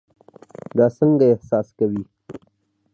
دا 0.77 0.87
څنګه 0.97 1.23
احساس 1.29 1.67
کوي؟ 1.77 2.03